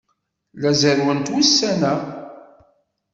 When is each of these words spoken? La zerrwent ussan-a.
La 0.61 0.71
zerrwent 0.79 1.31
ussan-a. 1.39 1.93